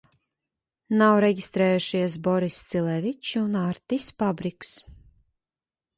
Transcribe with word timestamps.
Nav 1.01 1.17
reģistrējušies 1.25 2.17
Boriss 2.29 2.57
Cilevičs 2.71 3.37
un 3.45 3.61
Artis 3.67 4.11
Pabriks. 4.23 4.73